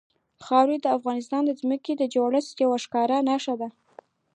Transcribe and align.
خاوره 0.45 0.77
د 0.81 0.87
افغانستان 0.97 1.41
د 1.45 1.51
ځمکې 1.61 1.93
د 1.97 2.03
جوړښت 2.13 2.55
یوه 2.63 2.77
ښکاره 2.83 3.17
نښه 3.29 3.55
ده. 3.61 3.69